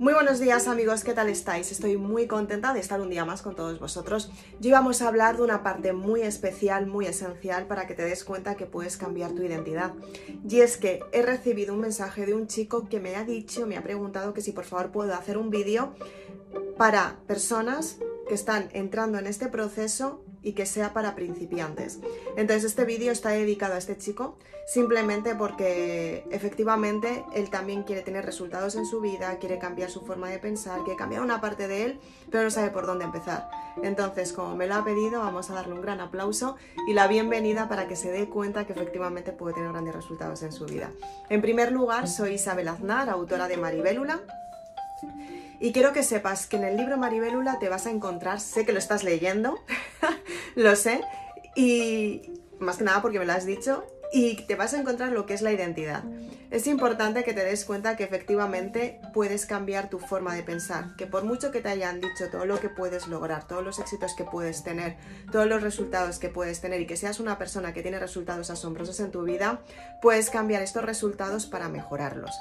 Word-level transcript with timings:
Muy 0.00 0.14
buenos 0.14 0.40
días 0.40 0.66
amigos, 0.66 1.04
¿qué 1.04 1.12
tal 1.12 1.28
estáis? 1.28 1.70
Estoy 1.72 1.98
muy 1.98 2.26
contenta 2.26 2.72
de 2.72 2.80
estar 2.80 3.02
un 3.02 3.10
día 3.10 3.26
más 3.26 3.42
con 3.42 3.54
todos 3.54 3.78
vosotros. 3.78 4.30
Yo 4.58 4.70
íbamos 4.70 5.02
a 5.02 5.08
hablar 5.08 5.36
de 5.36 5.42
una 5.42 5.62
parte 5.62 5.92
muy 5.92 6.22
especial, 6.22 6.86
muy 6.86 7.04
esencial 7.04 7.66
para 7.66 7.86
que 7.86 7.92
te 7.92 8.04
des 8.04 8.24
cuenta 8.24 8.56
que 8.56 8.64
puedes 8.64 8.96
cambiar 8.96 9.32
tu 9.32 9.42
identidad. 9.42 9.92
Y 10.48 10.60
es 10.62 10.78
que 10.78 11.00
he 11.12 11.20
recibido 11.20 11.74
un 11.74 11.80
mensaje 11.80 12.24
de 12.24 12.32
un 12.32 12.46
chico 12.46 12.88
que 12.88 12.98
me 12.98 13.14
ha 13.14 13.24
dicho, 13.24 13.66
me 13.66 13.76
ha 13.76 13.82
preguntado 13.82 14.32
que 14.32 14.40
si 14.40 14.52
por 14.52 14.64
favor 14.64 14.90
puedo 14.90 15.12
hacer 15.12 15.36
un 15.36 15.50
vídeo 15.50 15.92
para 16.78 17.18
personas 17.26 17.98
que 18.30 18.36
están 18.36 18.68
entrando 18.74 19.18
en 19.18 19.26
este 19.26 19.48
proceso 19.48 20.22
y 20.40 20.52
que 20.52 20.64
sea 20.64 20.92
para 20.92 21.16
principiantes. 21.16 21.98
Entonces 22.36 22.62
este 22.62 22.84
vídeo 22.84 23.10
está 23.10 23.30
dedicado 23.30 23.74
a 23.74 23.78
este 23.78 23.98
chico 23.98 24.38
simplemente 24.68 25.34
porque 25.34 26.24
efectivamente 26.30 27.24
él 27.34 27.50
también 27.50 27.82
quiere 27.82 28.02
tener 28.02 28.24
resultados 28.24 28.76
en 28.76 28.86
su 28.86 29.00
vida, 29.00 29.36
quiere 29.40 29.58
cambiar 29.58 29.90
su 29.90 30.02
forma 30.06 30.30
de 30.30 30.38
pensar, 30.38 30.78
quiere 30.84 30.96
cambiar 30.96 31.22
una 31.22 31.40
parte 31.40 31.66
de 31.66 31.86
él, 31.86 32.00
pero 32.30 32.44
no 32.44 32.50
sabe 32.50 32.70
por 32.70 32.86
dónde 32.86 33.04
empezar. 33.04 33.50
Entonces, 33.82 34.32
como 34.32 34.54
me 34.54 34.68
lo 34.68 34.76
ha 34.76 34.84
pedido, 34.84 35.18
vamos 35.18 35.50
a 35.50 35.54
darle 35.54 35.74
un 35.74 35.80
gran 35.80 36.00
aplauso 36.00 36.54
y 36.86 36.94
la 36.94 37.08
bienvenida 37.08 37.68
para 37.68 37.88
que 37.88 37.96
se 37.96 38.12
dé 38.12 38.28
cuenta 38.28 38.64
que 38.64 38.74
efectivamente 38.74 39.32
puede 39.32 39.54
tener 39.54 39.72
grandes 39.72 39.96
resultados 39.96 40.44
en 40.44 40.52
su 40.52 40.66
vida. 40.66 40.92
En 41.30 41.42
primer 41.42 41.72
lugar, 41.72 42.06
soy 42.06 42.34
Isabel 42.34 42.68
Aznar, 42.68 43.10
autora 43.10 43.48
de 43.48 43.56
Maribélula. 43.56 44.20
Y 45.60 45.72
quiero 45.72 45.92
que 45.92 46.02
sepas 46.02 46.46
que 46.46 46.56
en 46.56 46.64
el 46.64 46.78
libro 46.78 46.96
Maribélula 46.96 47.58
te 47.58 47.68
vas 47.68 47.86
a 47.86 47.90
encontrar, 47.90 48.40
sé 48.40 48.64
que 48.64 48.72
lo 48.72 48.78
estás 48.78 49.04
leyendo, 49.04 49.62
lo 50.54 50.74
sé, 50.74 51.02
y 51.54 52.22
más 52.58 52.78
que 52.78 52.84
nada 52.84 53.02
porque 53.02 53.18
me 53.18 53.26
lo 53.26 53.32
has 53.34 53.44
dicho, 53.44 53.84
y 54.12 54.36
te 54.46 54.56
vas 54.56 54.74
a 54.74 54.80
encontrar 54.80 55.12
lo 55.12 55.26
que 55.26 55.34
es 55.34 55.42
la 55.42 55.52
identidad. 55.52 56.02
Es 56.50 56.66
importante 56.66 57.22
que 57.22 57.32
te 57.32 57.44
des 57.44 57.64
cuenta 57.64 57.94
que 57.96 58.04
efectivamente 58.04 59.00
puedes 59.12 59.46
cambiar 59.46 59.88
tu 59.88 59.98
forma 59.98 60.34
de 60.34 60.42
pensar, 60.42 60.96
que 60.96 61.06
por 61.06 61.24
mucho 61.24 61.52
que 61.52 61.60
te 61.60 61.68
hayan 61.68 62.00
dicho 62.00 62.28
todo 62.30 62.44
lo 62.44 62.58
que 62.58 62.70
puedes 62.70 63.06
lograr, 63.06 63.46
todos 63.46 63.62
los 63.62 63.78
éxitos 63.78 64.14
que 64.16 64.24
puedes 64.24 64.64
tener, 64.64 64.96
todos 65.30 65.46
los 65.46 65.62
resultados 65.62 66.18
que 66.18 66.28
puedes 66.28 66.60
tener 66.60 66.80
y 66.80 66.86
que 66.86 66.96
seas 66.96 67.20
una 67.20 67.38
persona 67.38 67.72
que 67.72 67.82
tiene 67.82 68.00
resultados 68.00 68.50
asombrosos 68.50 68.98
en 68.98 69.12
tu 69.12 69.22
vida, 69.22 69.60
puedes 70.02 70.30
cambiar 70.30 70.62
estos 70.62 70.84
resultados 70.84 71.46
para 71.46 71.68
mejorarlos. 71.68 72.34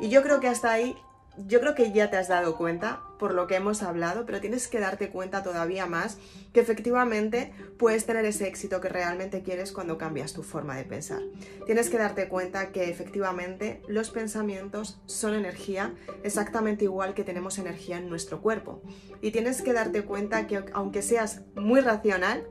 Y 0.00 0.08
yo 0.08 0.22
creo 0.22 0.40
que 0.40 0.48
hasta 0.48 0.72
ahí 0.72 0.96
yo 1.36 1.60
creo 1.60 1.74
que 1.74 1.92
ya 1.92 2.10
te 2.10 2.16
has 2.16 2.28
dado 2.28 2.56
cuenta 2.56 3.00
por 3.18 3.34
lo 3.34 3.46
que 3.46 3.56
hemos 3.56 3.82
hablado, 3.82 4.26
pero 4.26 4.40
tienes 4.40 4.68
que 4.68 4.80
darte 4.80 5.08
cuenta 5.08 5.42
todavía 5.42 5.86
más 5.86 6.18
que 6.52 6.60
efectivamente 6.60 7.52
puedes 7.78 8.04
tener 8.04 8.24
ese 8.24 8.46
éxito 8.46 8.80
que 8.80 8.88
realmente 8.88 9.42
quieres 9.42 9.72
cuando 9.72 9.96
cambias 9.96 10.34
tu 10.34 10.42
forma 10.42 10.76
de 10.76 10.84
pensar. 10.84 11.20
Tienes 11.64 11.88
que 11.88 11.98
darte 11.98 12.28
cuenta 12.28 12.72
que 12.72 12.90
efectivamente 12.90 13.80
los 13.88 14.10
pensamientos 14.10 15.00
son 15.06 15.34
energía 15.34 15.94
exactamente 16.22 16.84
igual 16.84 17.14
que 17.14 17.24
tenemos 17.24 17.58
energía 17.58 17.96
en 17.96 18.08
nuestro 18.08 18.42
cuerpo. 18.42 18.82
Y 19.20 19.30
tienes 19.30 19.62
que 19.62 19.72
darte 19.72 20.04
cuenta 20.04 20.46
que 20.46 20.64
aunque 20.74 21.02
seas 21.02 21.42
muy 21.54 21.80
racional, 21.80 22.46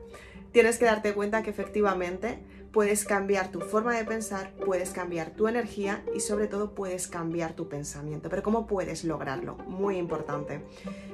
tienes 0.52 0.78
que 0.78 0.86
darte 0.86 1.12
cuenta 1.14 1.42
que 1.42 1.50
efectivamente 1.50 2.38
puedes 2.72 3.04
cambiar 3.04 3.48
tu 3.48 3.60
forma 3.60 3.94
de 3.94 4.04
pensar, 4.04 4.52
puedes 4.64 4.90
cambiar 4.90 5.30
tu 5.30 5.46
energía 5.46 6.02
y 6.14 6.20
sobre 6.20 6.46
todo 6.46 6.74
puedes 6.74 7.06
cambiar 7.06 7.52
tu 7.52 7.68
pensamiento. 7.68 8.28
Pero 8.30 8.42
¿cómo 8.42 8.66
puedes 8.66 9.04
lograrlo? 9.04 9.56
Muy 9.66 9.96
importante. 9.96 10.64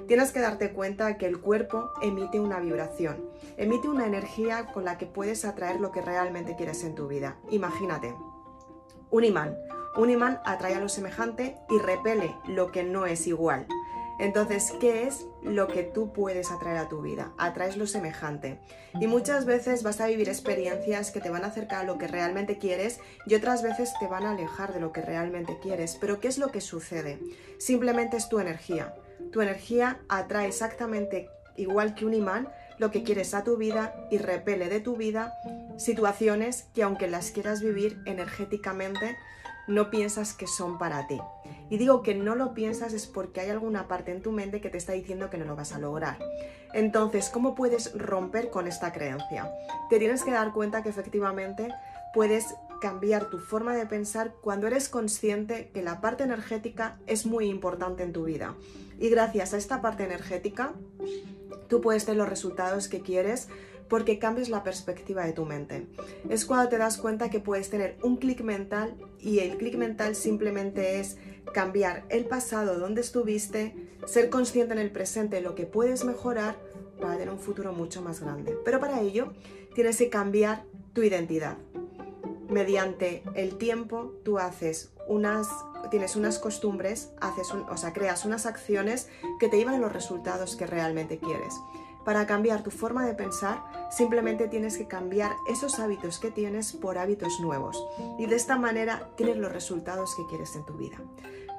Tienes 0.06 0.30
que 0.30 0.40
darte 0.40 0.72
cuenta 0.72 1.18
que 1.18 1.26
el 1.26 1.40
cuerpo 1.40 1.90
emite 2.00 2.40
una 2.40 2.60
vibración, 2.60 3.28
emite 3.56 3.88
una 3.88 4.06
energía 4.06 4.66
con 4.66 4.84
la 4.84 4.98
que 4.98 5.06
puedes 5.06 5.44
atraer 5.44 5.80
lo 5.80 5.90
que 5.90 6.00
realmente 6.00 6.56
quieres 6.56 6.84
en 6.84 6.94
tu 6.94 7.08
vida. 7.08 7.36
Imagínate, 7.50 8.14
un 9.10 9.24
imán. 9.24 9.56
Un 9.96 10.10
imán 10.10 10.40
atrae 10.44 10.74
a 10.74 10.80
lo 10.80 10.88
semejante 10.88 11.56
y 11.68 11.78
repele 11.78 12.36
lo 12.46 12.70
que 12.70 12.84
no 12.84 13.06
es 13.06 13.26
igual. 13.26 13.66
Entonces, 14.18 14.72
¿qué 14.80 15.06
es 15.06 15.26
lo 15.42 15.68
que 15.68 15.84
tú 15.84 16.12
puedes 16.12 16.50
atraer 16.50 16.78
a 16.78 16.88
tu 16.88 17.02
vida? 17.02 17.32
Atraes 17.38 17.76
lo 17.76 17.86
semejante. 17.86 18.58
Y 19.00 19.06
muchas 19.06 19.44
veces 19.44 19.82
vas 19.82 20.00
a 20.00 20.08
vivir 20.08 20.28
experiencias 20.28 21.10
que 21.10 21.20
te 21.20 21.30
van 21.30 21.44
a 21.44 21.48
acercar 21.48 21.82
a 21.82 21.86
lo 21.86 21.98
que 21.98 22.08
realmente 22.08 22.58
quieres 22.58 22.98
y 23.26 23.34
otras 23.34 23.62
veces 23.62 23.92
te 24.00 24.08
van 24.08 24.24
a 24.24 24.32
alejar 24.32 24.74
de 24.74 24.80
lo 24.80 24.92
que 24.92 25.02
realmente 25.02 25.58
quieres. 25.62 25.96
Pero 26.00 26.18
¿qué 26.20 26.28
es 26.28 26.38
lo 26.38 26.48
que 26.48 26.60
sucede? 26.60 27.20
Simplemente 27.58 28.16
es 28.16 28.28
tu 28.28 28.40
energía. 28.40 28.94
Tu 29.32 29.40
energía 29.40 30.00
atrae 30.08 30.48
exactamente 30.48 31.28
igual 31.56 31.94
que 31.94 32.06
un 32.06 32.14
imán 32.14 32.48
lo 32.78 32.90
que 32.90 33.02
quieres 33.02 33.34
a 33.34 33.44
tu 33.44 33.56
vida 33.56 33.94
y 34.10 34.18
repele 34.18 34.68
de 34.68 34.80
tu 34.80 34.96
vida 34.96 35.34
situaciones 35.76 36.66
que 36.74 36.82
aunque 36.82 37.08
las 37.08 37.30
quieras 37.30 37.60
vivir 37.60 38.00
energéticamente, 38.04 39.16
no 39.68 39.90
piensas 39.90 40.34
que 40.34 40.46
son 40.46 40.78
para 40.78 41.06
ti. 41.06 41.20
Y 41.70 41.76
digo 41.76 42.02
que 42.02 42.14
no 42.14 42.34
lo 42.34 42.54
piensas 42.54 42.92
es 42.92 43.06
porque 43.06 43.40
hay 43.40 43.50
alguna 43.50 43.86
parte 43.86 44.10
en 44.10 44.22
tu 44.22 44.32
mente 44.32 44.60
que 44.60 44.70
te 44.70 44.78
está 44.78 44.94
diciendo 44.94 45.30
que 45.30 45.38
no 45.38 45.44
lo 45.44 45.54
vas 45.54 45.72
a 45.72 45.78
lograr. 45.78 46.18
Entonces, 46.72 47.28
¿cómo 47.28 47.54
puedes 47.54 47.92
romper 47.96 48.50
con 48.50 48.66
esta 48.66 48.92
creencia? 48.92 49.50
Te 49.90 49.98
tienes 49.98 50.24
que 50.24 50.30
dar 50.30 50.52
cuenta 50.52 50.82
que 50.82 50.88
efectivamente 50.88 51.68
puedes 52.14 52.54
cambiar 52.80 53.28
tu 53.28 53.38
forma 53.38 53.74
de 53.74 53.86
pensar 53.86 54.34
cuando 54.40 54.66
eres 54.66 54.88
consciente 54.88 55.70
que 55.72 55.82
la 55.82 56.00
parte 56.00 56.24
energética 56.24 56.98
es 57.06 57.26
muy 57.26 57.46
importante 57.46 58.02
en 58.02 58.12
tu 58.12 58.24
vida. 58.24 58.54
Y 58.98 59.10
gracias 59.10 59.52
a 59.52 59.58
esta 59.58 59.82
parte 59.82 60.04
energética, 60.04 60.72
tú 61.68 61.80
puedes 61.80 62.04
tener 62.04 62.18
los 62.18 62.28
resultados 62.28 62.88
que 62.88 63.00
quieres 63.00 63.48
porque 63.88 64.18
cambias 64.18 64.48
la 64.48 64.62
perspectiva 64.62 65.24
de 65.24 65.32
tu 65.32 65.44
mente. 65.44 65.86
Es 66.28 66.44
cuando 66.44 66.68
te 66.68 66.78
das 66.78 66.98
cuenta 66.98 67.30
que 67.30 67.40
puedes 67.40 67.70
tener 67.70 67.96
un 68.02 68.16
clic 68.16 68.42
mental 68.42 68.94
y 69.20 69.40
el 69.40 69.56
clic 69.56 69.76
mental 69.76 70.14
simplemente 70.14 71.00
es 71.00 71.16
cambiar 71.52 72.04
el 72.08 72.26
pasado 72.26 72.78
donde 72.78 73.00
estuviste, 73.00 73.74
ser 74.06 74.30
consciente 74.30 74.74
en 74.74 74.80
el 74.80 74.90
presente 74.90 75.40
lo 75.40 75.54
que 75.54 75.66
puedes 75.66 76.04
mejorar 76.04 76.56
para 77.00 77.14
tener 77.14 77.30
un 77.30 77.40
futuro 77.40 77.72
mucho 77.72 78.02
más 78.02 78.20
grande. 78.20 78.56
Pero 78.64 78.80
para 78.80 79.00
ello 79.00 79.32
tienes 79.74 79.98
que 79.98 80.10
cambiar 80.10 80.64
tu 80.92 81.02
identidad. 81.02 81.56
Mediante 82.48 83.22
el 83.34 83.56
tiempo 83.56 84.14
tú 84.24 84.38
haces 84.38 84.92
unas 85.06 85.48
tienes 85.90 86.16
unas 86.16 86.38
costumbres, 86.38 87.12
haces 87.20 87.48
o 87.52 87.76
sea, 87.76 87.92
creas 87.92 88.24
unas 88.24 88.46
acciones 88.46 89.08
que 89.38 89.48
te 89.48 89.56
llevan 89.56 89.76
a 89.76 89.78
los 89.78 89.92
resultados 89.92 90.56
que 90.56 90.66
realmente 90.66 91.18
quieres. 91.18 91.54
Para 92.08 92.26
cambiar 92.26 92.62
tu 92.62 92.70
forma 92.70 93.04
de 93.04 93.12
pensar, 93.12 93.62
simplemente 93.90 94.48
tienes 94.48 94.78
que 94.78 94.88
cambiar 94.88 95.32
esos 95.46 95.78
hábitos 95.78 96.18
que 96.18 96.30
tienes 96.30 96.72
por 96.72 96.96
hábitos 96.96 97.38
nuevos 97.38 97.86
y 98.18 98.24
de 98.24 98.34
esta 98.34 98.56
manera 98.56 99.10
tienes 99.18 99.36
los 99.36 99.52
resultados 99.52 100.16
que 100.16 100.26
quieres 100.30 100.56
en 100.56 100.64
tu 100.64 100.72
vida. 100.78 100.96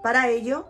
Para 0.01 0.27
ello, 0.27 0.65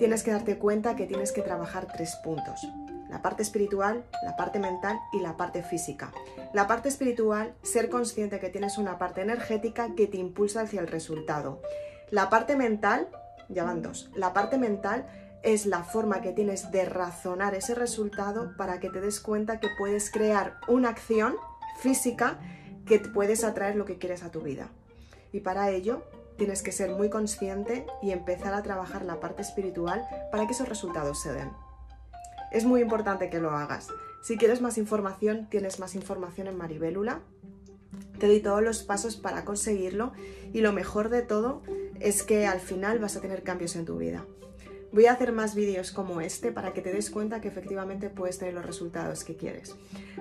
tienes 0.00 0.24
que 0.24 0.32
darte 0.32 0.58
cuenta 0.58 0.96
que 0.96 1.06
tienes 1.06 1.30
que 1.30 1.42
trabajar 1.42 1.86
tres 1.86 2.16
puntos. 2.24 2.66
La 3.08 3.22
parte 3.22 3.44
espiritual, 3.44 4.04
la 4.24 4.34
parte 4.34 4.58
mental 4.58 4.98
y 5.12 5.20
la 5.20 5.36
parte 5.36 5.62
física. 5.62 6.10
La 6.52 6.66
parte 6.66 6.88
espiritual, 6.88 7.54
ser 7.62 7.90
consciente 7.90 8.40
que 8.40 8.50
tienes 8.50 8.76
una 8.76 8.98
parte 8.98 9.20
energética 9.20 9.94
que 9.94 10.08
te 10.08 10.16
impulsa 10.16 10.62
hacia 10.62 10.80
el 10.80 10.88
resultado. 10.88 11.62
La 12.10 12.28
parte 12.28 12.56
mental, 12.56 13.06
ya 13.48 13.62
van 13.62 13.82
dos, 13.82 14.10
la 14.16 14.32
parte 14.32 14.58
mental 14.58 15.06
es 15.42 15.66
la 15.66 15.82
forma 15.82 16.22
que 16.22 16.32
tienes 16.32 16.70
de 16.70 16.84
razonar 16.84 17.54
ese 17.54 17.74
resultado 17.74 18.56
para 18.56 18.80
que 18.80 18.90
te 18.90 19.00
des 19.00 19.20
cuenta 19.20 19.60
que 19.60 19.68
puedes 19.76 20.10
crear 20.10 20.58
una 20.68 20.90
acción 20.90 21.36
física 21.80 22.38
que 22.86 23.00
puedes 23.00 23.44
atraer 23.44 23.76
lo 23.76 23.84
que 23.84 23.98
quieres 23.98 24.22
a 24.22 24.30
tu 24.30 24.40
vida. 24.40 24.68
Y 25.32 25.40
para 25.40 25.70
ello 25.70 26.04
tienes 26.36 26.62
que 26.62 26.72
ser 26.72 26.90
muy 26.90 27.10
consciente 27.10 27.86
y 28.02 28.12
empezar 28.12 28.54
a 28.54 28.62
trabajar 28.62 29.04
la 29.04 29.20
parte 29.20 29.42
espiritual 29.42 30.04
para 30.30 30.46
que 30.46 30.52
esos 30.52 30.68
resultados 30.68 31.20
se 31.20 31.32
den. 31.32 31.50
Es 32.52 32.64
muy 32.64 32.80
importante 32.80 33.30
que 33.30 33.40
lo 33.40 33.50
hagas. 33.50 33.88
Si 34.22 34.36
quieres 34.36 34.60
más 34.60 34.78
información, 34.78 35.48
tienes 35.48 35.80
más 35.80 35.94
información 35.94 36.46
en 36.46 36.56
Maribélula. 36.56 37.20
Te 38.18 38.26
doy 38.28 38.40
todos 38.40 38.62
los 38.62 38.82
pasos 38.82 39.16
para 39.16 39.44
conseguirlo 39.44 40.12
y 40.52 40.60
lo 40.60 40.72
mejor 40.72 41.08
de 41.08 41.22
todo 41.22 41.62
es 41.98 42.22
que 42.22 42.46
al 42.46 42.60
final 42.60 42.98
vas 42.98 43.16
a 43.16 43.20
tener 43.20 43.42
cambios 43.42 43.74
en 43.74 43.84
tu 43.84 43.98
vida. 43.98 44.24
Voy 44.92 45.06
a 45.06 45.12
hacer 45.12 45.32
más 45.32 45.54
vídeos 45.54 45.90
como 45.90 46.20
este 46.20 46.52
para 46.52 46.74
que 46.74 46.82
te 46.82 46.92
des 46.92 47.10
cuenta 47.10 47.40
que 47.40 47.48
efectivamente 47.48 48.10
puedes 48.10 48.38
tener 48.38 48.52
los 48.52 48.66
resultados 48.66 49.24
que 49.24 49.36
quieres. 49.36 49.74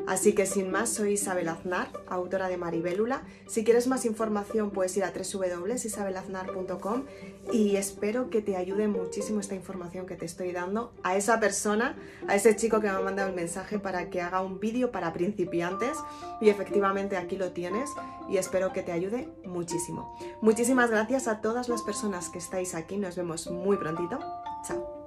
Así 0.08 0.34
que 0.34 0.46
sin 0.46 0.72
más, 0.72 0.90
soy 0.90 1.14
Isabel 1.14 1.50
Aznar, 1.50 1.90
autora 2.08 2.48
de 2.48 2.56
Maribélula. 2.56 3.24
Si 3.48 3.66
quieres 3.66 3.88
más 3.88 4.06
información 4.06 4.72
puedes 4.72 4.96
ir 4.96 5.04
a 5.04 5.12
www.isabelaznar.com 5.12 7.04
y 7.52 7.76
espero 7.76 8.30
que 8.30 8.42
te 8.42 8.56
ayude 8.56 8.88
muchísimo 8.88 9.42
esta 9.42 9.56
información 9.56 10.06
que 10.06 10.16
te 10.16 10.26
estoy 10.26 10.54
dando 10.54 10.94
a 11.04 11.18
esa 11.18 11.42
persona, 11.42 11.98
a 12.30 12.36
ese 12.36 12.56
chico 12.56 12.80
que 12.80 12.88
me 12.88 12.94
ha 12.94 13.02
mandado 13.02 13.28
el 13.28 13.36
mensaje 13.36 13.78
para 13.78 14.10
que 14.10 14.22
haga 14.22 14.42
un 14.42 14.62
vídeo 14.62 14.92
para 14.92 15.12
principiantes 15.12 15.98
y 16.40 16.48
efectivamente 16.48 17.18
aquí 17.18 17.36
lo 17.36 17.52
tienes 17.52 17.90
y 18.30 18.38
espero 18.38 18.72
que 18.72 18.84
te 18.84 18.94
ayude 18.94 19.28
muchísimo. 19.44 20.18
Muchísimas 20.42 20.90
gracias 20.90 21.28
a 21.28 21.42
todas 21.42 21.68
las 21.68 21.82
personas 21.82 22.30
que 22.30 22.38
estáis 22.38 22.74
aquí, 22.74 22.96
nos 22.96 23.18
vemos 23.18 23.48
muy 23.52 23.76
prontito. 23.76 24.20
Ciao. 24.64 25.01